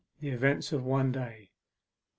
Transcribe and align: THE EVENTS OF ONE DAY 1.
THE 0.19 0.31
EVENTS 0.31 0.71
OF 0.73 0.83
ONE 0.83 1.11
DAY 1.11 1.37
1. 1.41 1.47